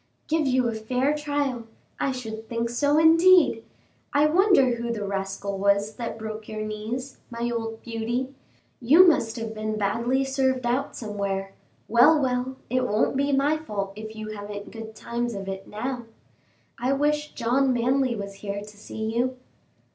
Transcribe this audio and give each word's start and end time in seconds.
"Give 0.27 0.47
you 0.47 0.67
a 0.67 0.73
fair 0.73 1.15
trial! 1.15 1.67
I 1.99 2.11
should 2.11 2.49
think 2.49 2.71
so, 2.71 2.97
indeed! 2.97 3.63
I 4.13 4.25
wonder 4.25 4.73
who 4.77 4.91
the 4.91 5.05
rascal 5.05 5.59
was 5.59 5.93
that 5.97 6.17
broke 6.17 6.49
your 6.49 6.63
knees, 6.65 7.19
my 7.29 7.51
old 7.53 7.83
Beauty! 7.83 8.33
you 8.79 9.07
must 9.07 9.35
have 9.35 9.53
been 9.53 9.77
badly 9.77 10.23
served 10.23 10.65
out 10.65 10.95
somewhere; 10.95 11.53
well, 11.87 12.19
well, 12.19 12.55
it 12.67 12.87
won't 12.87 13.15
be 13.15 13.31
my 13.31 13.57
fault 13.57 13.93
if 13.95 14.15
you 14.15 14.29
haven't 14.29 14.71
good 14.71 14.95
times 14.95 15.35
of 15.35 15.47
it 15.47 15.67
now. 15.67 16.05
I 16.79 16.93
wish 16.93 17.33
John 17.35 17.71
Manly 17.71 18.15
was 18.15 18.33
here 18.41 18.61
to 18.61 18.77
see 18.77 19.15
you." 19.15 19.37